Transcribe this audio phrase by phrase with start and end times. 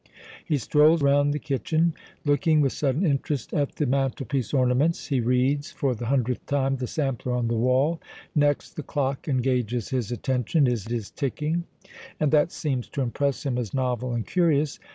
[0.43, 1.93] He strolls round the kitchen,
[2.25, 6.87] looking with sudden interest at the mantelpiece ornaments; he reads, for the hundredth time, the
[6.87, 8.01] sampler on the wall.
[8.33, 11.65] Next the clock engages his attention; it is ticking,
[12.19, 14.79] and that seems to impress him as novel and curious.